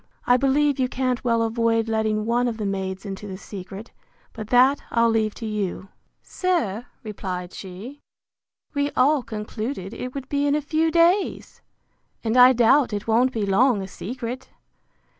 I 0.25 0.35
believe 0.35 0.79
you 0.79 0.89
can't 0.89 1.23
well 1.23 1.43
avoid 1.43 1.87
letting 1.87 2.25
one 2.25 2.47
of 2.47 2.57
the 2.57 2.65
maids 2.65 3.05
into 3.05 3.27
the 3.27 3.37
secret; 3.37 3.91
but 4.33 4.47
that 4.47 4.83
I'll 4.89 5.11
leave 5.11 5.35
to 5.35 5.45
you. 5.45 5.89
Sir, 6.23 6.87
replied 7.03 7.53
she, 7.53 7.99
we 8.73 8.89
all 8.97 9.21
concluded 9.21 9.93
it 9.93 10.15
would 10.15 10.27
be 10.27 10.47
in 10.47 10.55
a 10.55 10.59
few 10.59 10.89
days! 10.89 11.61
and 12.23 12.35
I 12.35 12.51
doubt 12.51 12.93
it 12.93 13.05
won't 13.05 13.31
be 13.31 13.45
long 13.45 13.83
a 13.83 13.87
secret. 13.87 14.49